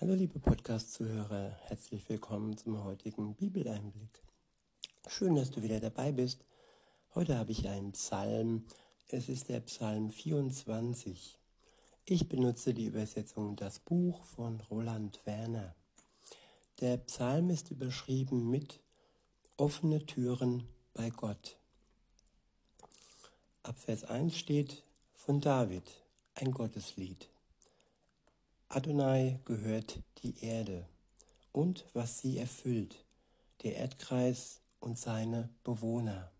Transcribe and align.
Hallo 0.00 0.14
liebe 0.14 0.38
Podcast-Zuhörer, 0.38 1.56
herzlich 1.66 2.08
willkommen 2.08 2.56
zum 2.56 2.84
heutigen 2.84 3.34
Bibeleinblick. 3.34 4.22
Schön, 5.08 5.34
dass 5.34 5.50
du 5.50 5.60
wieder 5.60 5.80
dabei 5.80 6.12
bist. 6.12 6.44
Heute 7.16 7.36
habe 7.36 7.50
ich 7.50 7.68
einen 7.68 7.90
Psalm. 7.90 8.64
Es 9.08 9.28
ist 9.28 9.48
der 9.48 9.58
Psalm 9.58 10.12
24. 10.12 11.40
Ich 12.04 12.28
benutze 12.28 12.74
die 12.74 12.86
Übersetzung 12.86 13.56
Das 13.56 13.80
Buch 13.80 14.22
von 14.22 14.60
Roland 14.70 15.18
Werner. 15.24 15.74
Der 16.80 16.98
Psalm 16.98 17.50
ist 17.50 17.72
überschrieben 17.72 18.48
mit 18.48 18.78
Offene 19.56 20.06
Türen 20.06 20.68
bei 20.94 21.10
Gott. 21.10 21.56
Ab 23.64 23.80
Vers 23.80 24.04
1 24.04 24.38
steht 24.38 24.84
von 25.16 25.40
David 25.40 25.90
ein 26.36 26.52
Gotteslied. 26.52 27.28
Adonai 28.70 29.40
gehört 29.46 29.98
die 30.22 30.44
Erde 30.44 30.86
und 31.52 31.86
was 31.94 32.18
sie 32.18 32.36
erfüllt, 32.36 33.02
der 33.62 33.76
Erdkreis 33.76 34.60
und 34.78 34.98
seine 34.98 35.48
Bewohner. 35.64 36.30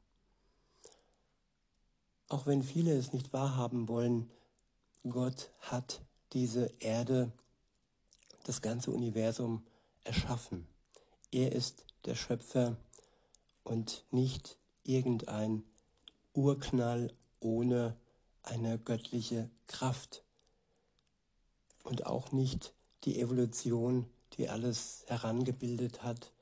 Auch 2.29 2.47
wenn 2.47 2.62
viele 2.62 2.93
es 2.93 3.15
nicht 3.15 3.33
wahrhaben 3.33 3.89
wollen, 3.89 4.30
Gott 5.09 5.51
hat 5.62 6.03
diese 6.34 6.70
Erde, 6.80 7.33
das 8.45 8.61
ganze 8.61 8.91
Universum 8.91 9.67
erschaffen. 10.05 10.69
Er 11.33 11.53
ist 11.53 11.87
der 12.05 12.15
Schöpfer 12.15 12.77
und 13.65 14.05
nicht 14.11 14.59
irgendein 14.84 15.62
Urknall 16.34 17.11
ohne 17.41 17.97
eine 18.42 18.79
göttliche 18.79 19.48
Kraft 19.67 20.25
und 21.88 22.05
auch 22.05 22.33
nicht 22.33 22.74
die 23.05 23.19
Evolution, 23.19 24.05
die 24.34 24.51
alles 24.51 25.05
herangebildet 25.06 26.02
hat, 26.02 26.33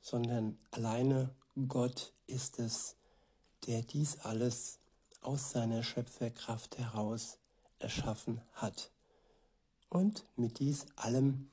sondern 0.00 0.56
alleine 0.70 1.34
Gott 1.68 2.14
ist 2.26 2.58
es, 2.58 2.96
der 3.66 3.82
dies 3.82 4.18
alles 4.20 4.78
aus 5.20 5.50
seiner 5.50 5.82
Schöpferkraft 5.82 6.78
heraus 6.78 7.36
erschaffen 7.78 8.40
hat. 8.54 8.90
Und 9.90 10.24
mit 10.34 10.60
dies 10.60 10.86
allem 10.96 11.50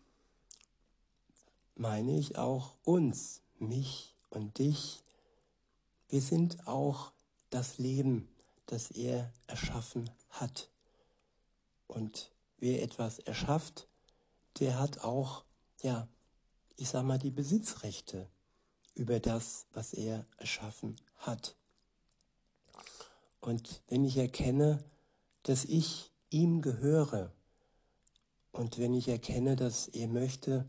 meine 1.76 2.18
ich 2.18 2.38
auch 2.38 2.78
uns, 2.86 3.42
mich 3.60 4.16
und 4.30 4.58
dich. 4.58 5.02
Wir 6.08 6.22
sind 6.22 6.66
auch 6.66 7.12
das 7.50 7.78
Leben, 7.78 8.30
das 8.68 8.90
er 8.92 9.34
erschaffen 9.48 10.10
hat. 10.30 10.70
Und 11.88 12.33
wer 12.64 12.82
etwas 12.82 13.20
erschafft, 13.20 13.90
der 14.60 14.80
hat 14.80 15.00
auch, 15.00 15.44
ja, 15.82 16.08
ich 16.78 16.88
sag 16.88 17.04
mal, 17.04 17.20
die 17.20 17.30
Besitzrechte 17.30 18.30
über 18.96 19.20
das, 19.20 19.66
was 19.74 19.94
er 19.94 20.26
erschaffen 20.38 20.96
hat. 21.18 21.58
Und 23.42 23.82
wenn 23.90 24.06
ich 24.06 24.16
erkenne, 24.16 24.82
dass 25.44 25.66
ich 25.66 26.10
ihm 26.30 26.62
gehöre 26.62 27.34
und 28.54 28.78
wenn 28.78 28.94
ich 28.94 29.10
erkenne, 29.10 29.58
dass 29.58 29.90
er 29.90 30.08
möchte, 30.08 30.66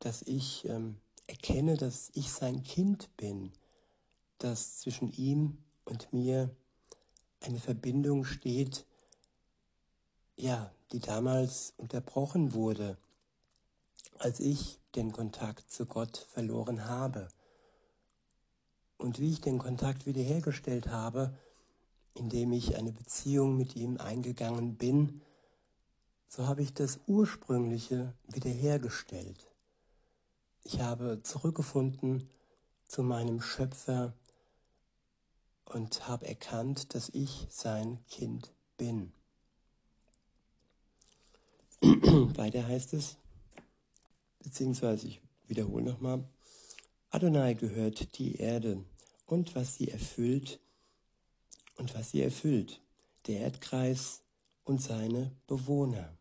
dass 0.00 0.22
ich 0.22 0.64
ähm, 0.64 0.96
erkenne, 1.28 1.76
dass 1.76 2.10
ich 2.14 2.32
sein 2.32 2.64
Kind 2.64 3.16
bin, 3.16 3.52
dass 4.38 4.80
zwischen 4.80 5.12
ihm 5.12 5.58
und 5.84 6.12
mir 6.12 6.50
eine 7.40 7.60
Verbindung 7.60 8.24
steht, 8.24 8.84
ja, 10.38 10.70
die 10.92 11.00
damals 11.00 11.74
unterbrochen 11.76 12.54
wurde, 12.54 12.96
als 14.18 14.40
ich 14.40 14.78
den 14.94 15.12
Kontakt 15.12 15.70
zu 15.70 15.84
Gott 15.84 16.26
verloren 16.30 16.86
habe. 16.86 17.28
Und 18.96 19.18
wie 19.18 19.32
ich 19.32 19.40
den 19.40 19.58
Kontakt 19.58 20.06
wiederhergestellt 20.06 20.88
habe, 20.88 21.36
indem 22.14 22.52
ich 22.52 22.76
eine 22.76 22.92
Beziehung 22.92 23.56
mit 23.56 23.76
ihm 23.76 23.98
eingegangen 23.98 24.76
bin, 24.76 25.20
so 26.28 26.46
habe 26.46 26.62
ich 26.62 26.74
das 26.74 27.00
Ursprüngliche 27.06 28.14
wiederhergestellt. 28.28 29.52
Ich 30.62 30.80
habe 30.80 31.22
zurückgefunden 31.22 32.28
zu 32.86 33.02
meinem 33.02 33.40
Schöpfer 33.40 34.14
und 35.64 36.06
habe 36.08 36.26
erkannt, 36.26 36.94
dass 36.94 37.08
ich 37.10 37.46
sein 37.50 38.04
Kind 38.08 38.52
bin. 38.76 39.12
Weiter 41.82 42.66
heißt 42.66 42.94
es, 42.94 43.16
beziehungsweise 44.42 45.06
ich 45.06 45.20
wiederhole 45.46 45.84
nochmal, 45.84 46.24
Adonai 47.10 47.54
gehört 47.54 48.18
die 48.18 48.36
Erde 48.36 48.84
und 49.26 49.54
was 49.54 49.76
sie 49.76 49.88
erfüllt 49.88 50.58
und 51.76 51.94
was 51.94 52.10
sie 52.10 52.22
erfüllt, 52.22 52.80
der 53.26 53.40
Erdkreis 53.40 54.22
und 54.64 54.82
seine 54.82 55.32
Bewohner. 55.46 56.16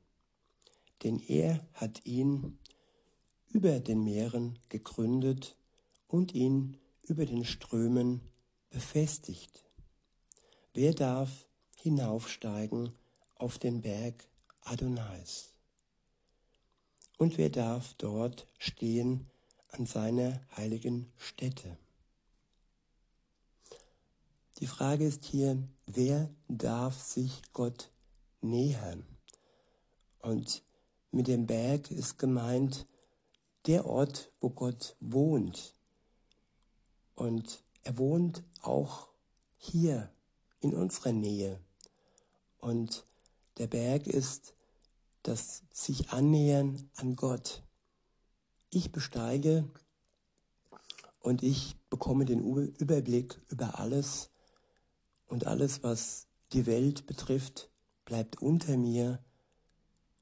Denn 1.04 1.20
er 1.28 1.66
hat 1.74 2.06
ihn 2.06 2.60
über 3.50 3.80
den 3.80 4.04
Meeren 4.04 4.60
gegründet 4.70 5.56
und 6.08 6.36
ihn 6.36 6.78
über 7.04 7.26
den 7.26 7.46
Strömen 7.46 8.22
befestigt. 8.70 9.64
Wer 10.74 10.94
darf 10.94 11.48
hinaufsteigen 11.76 12.92
auf 13.36 13.58
den 13.58 13.82
Berg 13.82 14.28
Adonais? 14.70 15.54
Und 17.18 17.38
wer 17.38 17.50
darf 17.50 17.94
dort 17.94 18.48
stehen 18.58 19.30
an 19.72 19.86
seiner 19.86 20.42
heiligen 20.56 21.12
Stätte? 21.18 21.78
Die 24.60 24.68
Frage 24.68 25.06
ist 25.06 25.24
hier, 25.24 25.58
wer 25.86 26.30
darf 26.50 27.02
sich 27.02 27.42
Gott 27.54 27.92
nähern? 28.42 29.06
Und 30.20 30.64
mit 31.12 31.28
dem 31.28 31.48
Berg 31.48 31.90
ist 31.90 32.18
gemeint 32.18 32.86
der 33.68 33.86
Ort, 33.86 34.32
wo 34.42 34.50
Gott 34.50 34.96
wohnt. 35.00 35.76
Und 37.16 37.64
er 37.84 37.98
wohnt 37.98 38.44
auch 38.62 39.08
hier 39.58 40.12
in 40.60 40.74
unserer 40.74 41.14
Nähe. 41.14 41.62
Und 42.60 43.06
der 43.58 43.68
Berg 43.68 44.08
ist 44.08 44.54
das 45.28 45.64
sich 45.74 46.10
annähern 46.10 46.90
an 46.96 47.16
Gott. 47.16 47.64
Ich 48.70 48.92
besteige 48.92 49.70
und 51.20 51.44
ich 51.44 51.76
bekomme 51.90 52.26
den 52.26 52.40
Überblick 52.40 53.42
über 53.50 53.80
alles 53.80 54.30
und 55.26 55.46
alles, 55.46 55.84
was 55.84 56.28
die 56.54 56.66
Welt 56.66 57.06
betrifft, 57.08 57.70
bleibt 58.06 58.42
unter 58.42 58.78
mir 58.78 59.20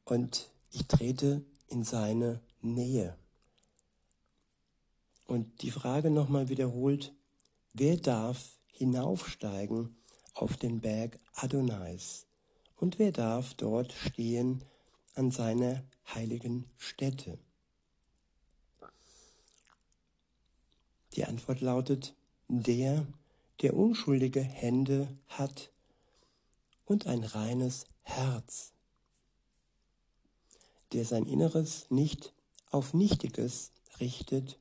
und 0.05 0.49
ich 0.71 0.87
trete 0.87 1.45
in 1.67 1.83
seine 1.83 2.41
Nähe. 2.61 3.15
Und 5.27 5.61
die 5.61 5.71
Frage 5.71 6.09
nochmal 6.09 6.49
wiederholt, 6.49 7.13
wer 7.73 7.97
darf 7.97 8.59
hinaufsteigen 8.71 9.95
auf 10.33 10.57
den 10.57 10.81
Berg 10.81 11.19
Adonais? 11.33 12.25
Und 12.75 12.99
wer 12.99 13.11
darf 13.11 13.53
dort 13.53 13.93
stehen 13.93 14.63
an 15.15 15.31
seiner 15.31 15.83
heiligen 16.13 16.65
Stätte? 16.77 17.39
Die 21.13 21.25
Antwort 21.25 21.61
lautet, 21.61 22.13
der, 22.47 23.07
der 23.61 23.75
unschuldige 23.75 24.41
Hände 24.41 25.07
hat 25.27 25.71
und 26.85 27.07
ein 27.07 27.23
reines 27.23 27.85
Herz, 28.03 28.73
der 30.91 31.05
sein 31.05 31.25
Inneres 31.25 31.89
nicht 31.89 32.33
auf 32.69 32.93
Nichtiges 32.93 33.71
richtet 33.99 34.59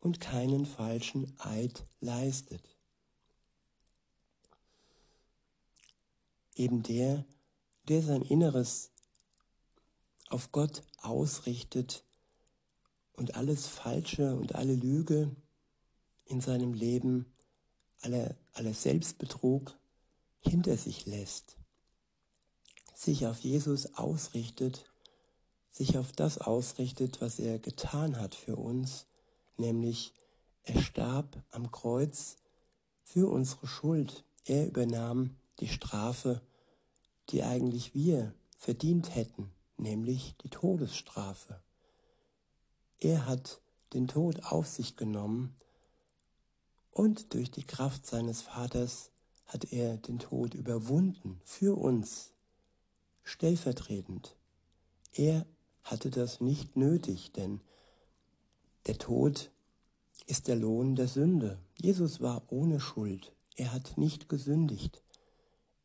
und 0.00 0.20
keinen 0.20 0.66
falschen 0.66 1.32
Eid 1.38 1.84
leistet. 2.00 2.62
Eben 6.54 6.82
der, 6.82 7.24
der 7.88 8.02
sein 8.02 8.22
Inneres 8.22 8.90
auf 10.30 10.52
Gott 10.52 10.82
ausrichtet 11.02 12.04
und 13.12 13.34
alles 13.34 13.66
Falsche 13.66 14.34
und 14.34 14.54
alle 14.54 14.74
Lüge 14.74 15.36
in 16.24 16.40
seinem 16.40 16.72
Leben, 16.72 17.26
alle, 18.00 18.36
alle 18.52 18.72
Selbstbetrug 18.72 19.76
hinter 20.40 20.76
sich 20.76 21.04
lässt, 21.04 21.58
sich 22.94 23.26
auf 23.26 23.40
Jesus 23.40 23.94
ausrichtet, 23.94 24.86
sich 25.70 25.98
auf 25.98 26.12
das 26.12 26.38
ausrichtet, 26.38 27.20
was 27.20 27.38
er 27.38 27.58
getan 27.58 28.18
hat 28.18 28.34
für 28.34 28.56
uns, 28.56 29.06
nämlich 29.56 30.14
er 30.62 30.80
starb 30.80 31.42
am 31.50 31.70
Kreuz 31.70 32.36
für 33.02 33.28
unsere 33.28 33.66
Schuld. 33.66 34.24
Er 34.44 34.66
übernahm 34.66 35.36
die 35.58 35.68
Strafe, 35.68 36.40
die 37.30 37.42
eigentlich 37.42 37.94
wir 37.94 38.34
verdient 38.56 39.14
hätten, 39.14 39.50
nämlich 39.80 40.36
die 40.42 40.48
Todesstrafe. 40.48 41.60
Er 43.00 43.26
hat 43.26 43.60
den 43.92 44.08
Tod 44.08 44.44
auf 44.44 44.66
sich 44.66 44.96
genommen 44.96 45.56
und 46.92 47.34
durch 47.34 47.50
die 47.50 47.64
Kraft 47.64 48.06
seines 48.06 48.42
Vaters 48.42 49.10
hat 49.46 49.72
er 49.72 49.96
den 49.96 50.18
Tod 50.18 50.54
überwunden 50.54 51.40
für 51.44 51.76
uns, 51.76 52.32
stellvertretend. 53.24 54.36
Er 55.12 55.46
hatte 55.82 56.10
das 56.10 56.40
nicht 56.40 56.76
nötig, 56.76 57.32
denn 57.32 57.60
der 58.86 58.98
Tod 58.98 59.50
ist 60.26 60.46
der 60.46 60.56
Lohn 60.56 60.94
der 60.94 61.08
Sünde. 61.08 61.58
Jesus 61.80 62.20
war 62.20 62.42
ohne 62.48 62.80
Schuld. 62.80 63.32
Er 63.56 63.72
hat 63.72 63.98
nicht 63.98 64.28
gesündigt. 64.28 65.02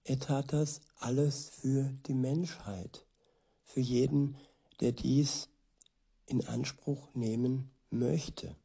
Er 0.04 0.20
tat 0.20 0.54
das 0.54 0.82
alles 1.00 1.50
für 1.50 1.92
die 2.06 2.14
Menschheit, 2.14 3.05
für 3.76 3.82
jeden, 3.82 4.38
der 4.80 4.94
dies 4.94 5.50
in 6.28 6.48
Anspruch 6.48 7.14
nehmen 7.14 7.72
möchte. 7.90 8.56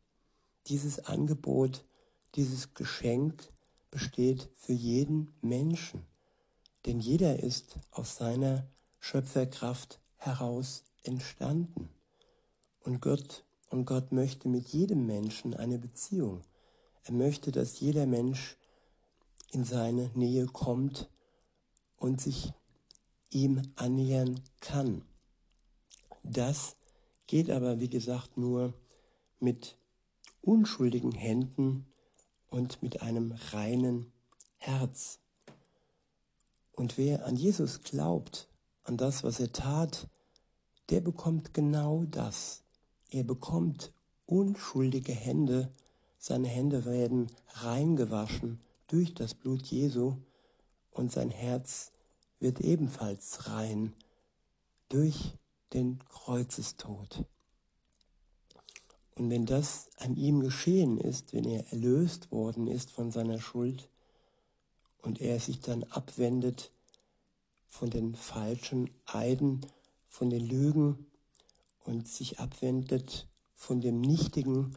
Dieses 0.69 1.01
Angebot, 1.01 1.85
dieses 2.37 2.75
Geschenk 2.75 3.53
besteht 3.91 4.49
für 4.55 4.73
jeden 4.73 5.35
Menschen, 5.43 6.07
denn 6.87 7.01
jeder 7.01 7.41
ist 7.41 7.81
aus 7.91 8.19
seiner 8.19 8.69
Schöpferkraft 9.01 9.99
heraus 10.17 10.85
entstanden. 11.03 11.89
Und 12.85 13.03
Gott, 13.03 13.43
und 13.69 13.87
Gott 13.87 14.13
möchte 14.13 14.49
mit 14.49 14.69
jedem 14.69 15.07
Menschen 15.07 15.55
eine 15.55 15.81
Beziehung. 15.81 16.45
Er 17.03 17.15
möchte, 17.15 17.51
dass 17.51 17.81
jeder 17.81 18.07
Mensch 18.07 18.57
in 19.51 19.65
seine 19.65 20.13
Nähe 20.15 20.47
kommt 20.47 21.11
und 21.97 22.21
sich 22.21 22.53
ihm 23.31 23.63
annähern 23.77 24.41
kann. 24.61 25.03
Das 26.23 26.77
geht 27.27 27.51
aber, 27.51 27.81
wie 27.81 27.89
gesagt, 27.89 28.37
nur 28.37 28.75
mit 29.39 29.77
unschuldigen 30.43 31.13
Händen 31.13 31.87
und 32.49 32.83
mit 32.83 33.03
einem 33.03 33.33
reinen 33.53 34.13
Herz. 34.59 35.19
Und 36.73 36.99
wer 36.99 37.27
an 37.27 37.37
Jesus 37.37 37.83
glaubt, 37.83 38.49
an 38.85 38.97
das, 38.97 39.23
was 39.23 39.41
er 39.41 39.53
tat, 39.53 40.09
der 40.91 41.01
bekommt 41.01 41.55
genau 41.55 42.05
das. 42.05 42.63
Er 43.11 43.25
bekommt 43.25 43.93
unschuldige 44.27 45.13
Hände, 45.13 45.73
seine 46.19 46.49
Hände 46.49 46.85
werden 46.85 47.31
reingewaschen 47.49 48.61
durch 48.89 49.15
das 49.15 49.35
Blut 49.35 49.67
Jesu 49.67 50.17
und 50.91 51.13
sein 51.13 51.31
Herz 51.31 51.93
wird 52.41 52.61
ebenfalls 52.61 53.49
rein 53.49 53.93
durch 54.89 55.35
den 55.73 56.01
Kreuzestod. 56.09 57.25
Und 59.15 59.31
wenn 59.31 59.47
das 59.47 59.89
an 59.99 60.17
ihm 60.17 60.41
geschehen 60.41 60.99
ist, 60.99 61.33
wenn 61.33 61.45
er 61.45 61.71
erlöst 61.71 62.33
worden 62.33 62.67
ist 62.67 62.91
von 62.91 63.11
seiner 63.11 63.39
Schuld 63.39 63.89
und 65.03 65.21
er 65.21 65.39
sich 65.39 65.61
dann 65.61 65.85
abwendet 65.85 66.73
von 67.69 67.91
den 67.91 68.15
falschen 68.15 68.91
Eiden, 69.07 69.65
von 70.09 70.31
den 70.31 70.47
Lügen 70.47 71.07
und 71.85 72.09
sich 72.09 72.41
abwendet 72.41 73.29
von 73.55 73.81
dem 73.81 74.01
Nichtigen, 74.01 74.77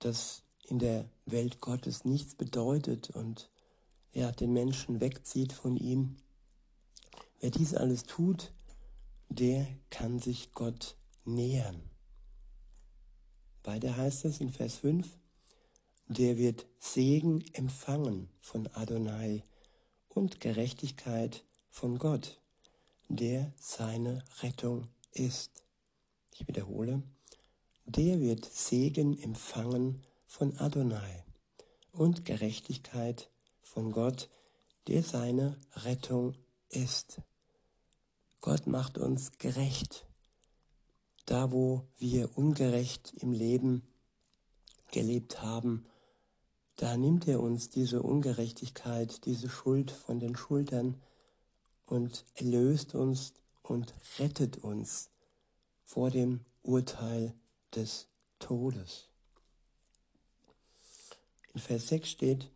das 0.00 0.42
in 0.66 0.78
der 0.78 1.08
Welt 1.24 1.60
Gottes 1.60 2.04
nichts 2.04 2.34
bedeutet 2.34 3.10
und 3.10 3.48
er 4.12 4.32
den 4.32 4.52
Menschen 4.52 5.00
wegzieht 5.00 5.52
von 5.52 5.76
ihm. 5.76 6.16
Wer 7.40 7.50
dies 7.50 7.74
alles 7.74 8.04
tut, 8.04 8.52
der 9.28 9.66
kann 9.90 10.18
sich 10.18 10.52
Gott 10.52 10.96
nähern. 11.24 11.80
Weiter 13.62 13.96
heißt 13.96 14.24
es 14.24 14.40
in 14.40 14.50
Vers 14.50 14.76
5, 14.76 15.06
der 16.08 16.36
wird 16.36 16.66
Segen 16.78 17.44
empfangen 17.52 18.28
von 18.40 18.66
Adonai 18.68 19.44
und 20.08 20.40
Gerechtigkeit 20.40 21.44
von 21.68 21.98
Gott, 21.98 22.40
der 23.08 23.52
seine 23.60 24.24
Rettung 24.42 24.88
ist. 25.12 25.64
Ich 26.32 26.48
wiederhole, 26.48 27.02
der 27.86 28.20
wird 28.20 28.44
Segen 28.44 29.16
empfangen 29.18 30.02
von 30.26 30.56
Adonai 30.58 31.24
und 31.92 32.24
Gerechtigkeit 32.24 33.30
von 33.60 33.92
Gott, 33.92 34.28
der 34.88 35.02
seine 35.02 35.56
Rettung 35.74 36.34
ist. 36.70 37.20
Gott 38.40 38.66
macht 38.66 38.98
uns 38.98 39.38
gerecht 39.38 40.08
da 41.28 41.52
wo 41.52 41.86
wir 41.98 42.38
ungerecht 42.38 43.12
im 43.20 43.32
Leben 43.32 43.82
gelebt 44.90 45.42
haben, 45.42 45.84
da 46.76 46.96
nimmt 46.96 47.28
er 47.28 47.40
uns 47.40 47.68
diese 47.68 48.00
Ungerechtigkeit, 48.02 49.26
diese 49.26 49.50
Schuld 49.50 49.90
von 49.90 50.20
den 50.20 50.36
Schultern 50.36 51.02
und 51.84 52.24
erlöst 52.34 52.94
uns 52.94 53.34
und 53.62 53.92
rettet 54.18 54.56
uns 54.58 55.10
vor 55.84 56.10
dem 56.10 56.46
Urteil 56.62 57.34
des 57.74 58.08
Todes. 58.38 59.10
In 61.52 61.60
Vers 61.60 61.88
6 61.88 62.08
steht, 62.08 62.50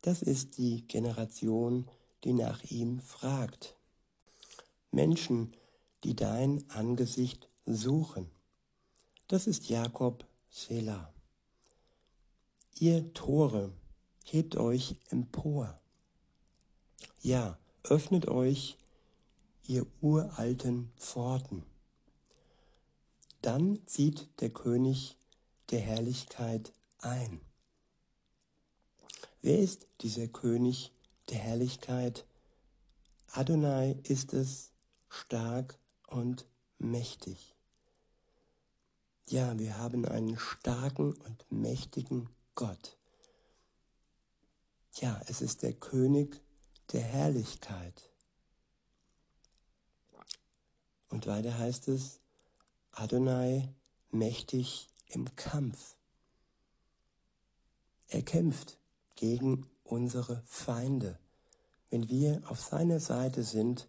das 0.00 0.22
ist 0.22 0.56
die 0.56 0.86
Generation, 0.86 1.90
die 2.24 2.32
nach 2.32 2.62
ihm 2.62 3.00
fragt. 3.00 3.75
Menschen, 4.96 5.52
die 6.02 6.16
dein 6.16 6.68
Angesicht 6.70 7.48
suchen. 7.66 8.30
Das 9.28 9.46
ist 9.46 9.68
Jakob 9.68 10.26
Selah. 10.48 11.12
Ihr 12.78 13.12
Tore, 13.12 13.72
hebt 14.24 14.56
euch 14.56 14.96
empor. 15.10 15.78
Ja, 17.20 17.58
öffnet 17.84 18.26
euch, 18.28 18.78
ihr 19.66 19.86
uralten 20.00 20.90
Pforten. 20.96 21.62
Dann 23.42 23.78
zieht 23.86 24.28
der 24.40 24.50
König 24.50 25.16
der 25.70 25.80
Herrlichkeit 25.80 26.72
ein. 27.00 27.40
Wer 29.42 29.58
ist 29.58 29.86
dieser 30.00 30.28
König 30.28 30.90
der 31.28 31.38
Herrlichkeit? 31.38 32.24
Adonai 33.32 33.96
ist 34.04 34.32
es, 34.32 34.72
stark 35.16 35.78
und 36.06 36.46
mächtig. 36.78 37.56
Ja, 39.26 39.58
wir 39.58 39.78
haben 39.78 40.04
einen 40.04 40.38
starken 40.38 41.12
und 41.12 41.50
mächtigen 41.50 42.28
Gott. 42.54 42.96
Ja, 44.94 45.20
es 45.26 45.40
ist 45.40 45.62
der 45.62 45.72
König 45.72 46.40
der 46.92 47.02
Herrlichkeit. 47.02 48.10
Und 51.08 51.26
weiter 51.26 51.58
heißt 51.58 51.88
es, 51.88 52.20
Adonai 52.92 53.74
mächtig 54.10 54.88
im 55.08 55.34
Kampf. 55.36 55.96
Er 58.08 58.22
kämpft 58.22 58.78
gegen 59.16 59.68
unsere 59.82 60.42
Feinde. 60.46 61.18
Wenn 61.90 62.08
wir 62.08 62.42
auf 62.48 62.60
seiner 62.60 63.00
Seite 63.00 63.42
sind 63.42 63.88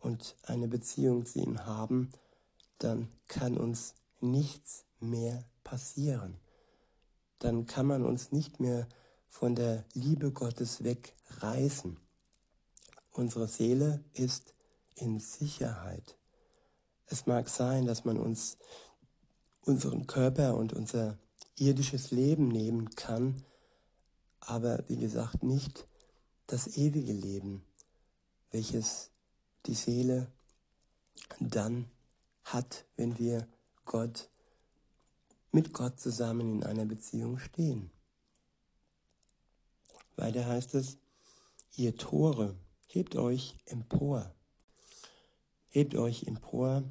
und 0.00 0.36
eine 0.44 0.68
Beziehung 0.68 1.26
zu 1.26 1.40
ihm 1.40 1.66
haben, 1.66 2.10
dann 2.78 3.08
kann 3.26 3.56
uns 3.56 3.94
nichts 4.20 4.84
mehr 5.00 5.44
passieren. 5.64 6.38
Dann 7.38 7.66
kann 7.66 7.86
man 7.86 8.04
uns 8.04 8.32
nicht 8.32 8.60
mehr 8.60 8.88
von 9.26 9.54
der 9.54 9.84
Liebe 9.94 10.32
Gottes 10.32 10.82
wegreißen. 10.82 11.98
Unsere 13.12 13.48
Seele 13.48 14.02
ist 14.12 14.54
in 14.94 15.20
Sicherheit. 15.20 16.16
Es 17.06 17.26
mag 17.26 17.48
sein, 17.48 17.86
dass 17.86 18.04
man 18.04 18.18
uns 18.18 18.56
unseren 19.62 20.06
Körper 20.06 20.56
und 20.56 20.72
unser 20.72 21.18
irdisches 21.56 22.10
Leben 22.10 22.48
nehmen 22.48 22.90
kann, 22.90 23.44
aber 24.40 24.84
wie 24.88 24.96
gesagt 24.96 25.42
nicht 25.42 25.86
das 26.46 26.76
ewige 26.76 27.12
Leben, 27.12 27.64
welches 28.50 29.10
die 29.68 29.74
Seele 29.74 30.32
dann 31.38 31.88
hat, 32.42 32.86
wenn 32.96 33.18
wir 33.18 33.46
Gott, 33.84 34.28
mit 35.52 35.72
Gott 35.72 36.00
zusammen 36.00 36.56
in 36.56 36.64
einer 36.64 36.86
Beziehung 36.86 37.38
stehen. 37.38 37.90
Weiter 40.16 40.46
heißt 40.46 40.74
es, 40.74 40.96
ihr 41.76 41.96
Tore, 41.96 42.56
hebt 42.86 43.14
euch 43.16 43.56
empor. 43.66 44.34
Hebt 45.68 45.94
euch 45.94 46.24
empor, 46.24 46.82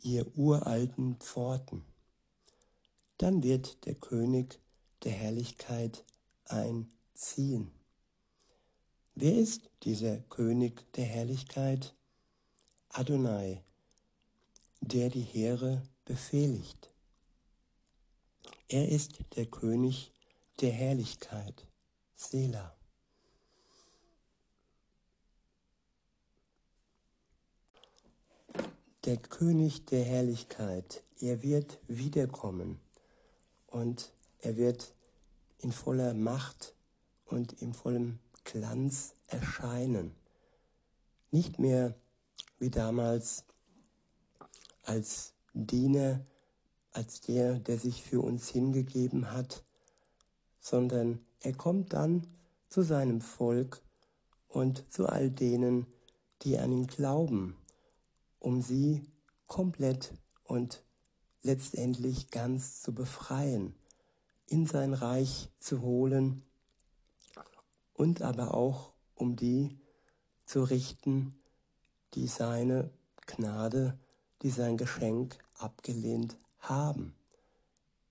ihr 0.00 0.26
uralten 0.36 1.16
Pforten. 1.16 1.84
Dann 3.16 3.42
wird 3.42 3.86
der 3.86 3.94
König 3.94 4.60
der 5.04 5.12
Herrlichkeit 5.12 6.04
einziehen. 6.44 7.77
Wer 9.20 9.36
ist 9.36 9.68
dieser 9.82 10.18
König 10.18 10.92
der 10.92 11.04
Herrlichkeit? 11.04 11.92
Adonai, 12.90 13.64
der 14.80 15.10
die 15.10 15.22
Heere 15.22 15.82
befehligt. 16.04 16.94
Er 18.68 18.88
ist 18.88 19.18
der 19.34 19.46
König 19.46 20.12
der 20.60 20.70
Herrlichkeit, 20.70 21.66
Sela. 22.14 22.76
Der 29.04 29.16
König 29.16 29.84
der 29.86 30.04
Herrlichkeit, 30.04 31.02
er 31.20 31.42
wird 31.42 31.80
wiederkommen 31.88 32.78
und 33.66 34.12
er 34.38 34.56
wird 34.56 34.94
in 35.58 35.72
voller 35.72 36.14
Macht 36.14 36.76
und 37.24 37.54
in 37.54 37.74
vollem 37.74 38.20
Glanz 38.50 39.14
erscheinen. 39.26 40.14
Nicht 41.30 41.58
mehr 41.58 41.94
wie 42.58 42.70
damals 42.70 43.44
als 44.82 45.34
Diener, 45.52 46.24
als 46.92 47.20
der, 47.20 47.58
der 47.58 47.76
sich 47.76 48.02
für 48.02 48.22
uns 48.22 48.48
hingegeben 48.48 49.32
hat, 49.32 49.62
sondern 50.60 51.20
er 51.40 51.52
kommt 51.52 51.92
dann 51.92 52.26
zu 52.70 52.80
seinem 52.80 53.20
Volk 53.20 53.82
und 54.48 54.90
zu 54.90 55.06
all 55.06 55.30
denen, 55.30 55.86
die 56.40 56.58
an 56.58 56.72
ihn 56.72 56.86
glauben, 56.86 57.54
um 58.38 58.62
sie 58.62 59.02
komplett 59.46 60.14
und 60.44 60.82
letztendlich 61.42 62.30
ganz 62.30 62.80
zu 62.80 62.94
befreien, 62.94 63.74
in 64.46 64.64
sein 64.64 64.94
Reich 64.94 65.50
zu 65.58 65.82
holen 65.82 66.47
und 67.98 68.22
aber 68.22 68.54
auch 68.54 68.92
um 69.16 69.34
die 69.34 69.76
zu 70.46 70.62
richten, 70.62 71.34
die 72.14 72.28
seine 72.28 72.90
Gnade, 73.26 73.98
die 74.42 74.50
sein 74.50 74.76
Geschenk 74.76 75.36
abgelehnt 75.58 76.36
haben. 76.60 77.14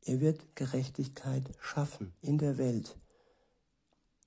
Er 0.02 0.20
wird 0.20 0.56
Gerechtigkeit 0.56 1.50
schaffen 1.62 2.14
in 2.22 2.38
der 2.38 2.58
Welt. 2.58 2.98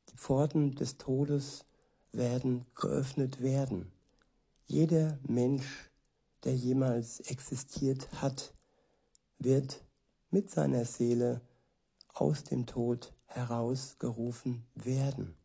Die 0.08 0.16
Pforten 0.16 0.74
des 0.76 0.96
Todes 0.96 1.66
werden 2.10 2.64
geöffnet 2.74 3.42
werden. 3.42 3.92
Jeder 4.64 5.18
Mensch, 5.28 5.90
der 6.44 6.56
jemals 6.56 7.20
existiert 7.20 8.10
hat, 8.22 8.54
wird 9.38 9.84
mit 10.30 10.50
seiner 10.50 10.86
Seele 10.86 11.42
aus 12.14 12.44
dem 12.44 12.64
Tod 12.64 13.12
herausgerufen 13.26 14.64
werden. 14.74 15.36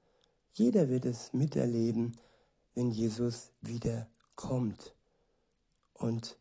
Jeder 0.58 0.88
wird 0.88 1.04
es 1.04 1.34
miterleben, 1.34 2.18
wenn 2.76 2.90
Jesus 2.90 3.52
wiederkommt. 3.60 4.96
Und 5.94 6.38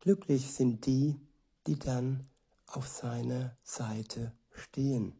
glücklich 0.00 0.50
sind 0.50 0.86
die, 0.86 1.20
die 1.66 1.78
dann 1.78 2.26
auf 2.66 2.88
seiner 2.88 3.54
Seite 3.62 4.32
stehen. 4.50 5.12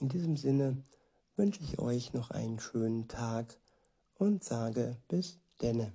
In 0.00 0.08
diesem 0.08 0.36
Sinne 0.36 0.82
wünsche 1.36 1.62
ich 1.62 1.78
euch 1.78 2.12
noch 2.12 2.32
einen 2.32 2.58
schönen 2.58 3.06
Tag 3.06 3.56
und 4.16 4.42
sage 4.42 4.96
bis 5.06 5.38
denne. 5.62 5.92